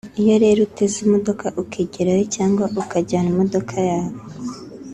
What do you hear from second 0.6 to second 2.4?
uteze imodoka ukigirayo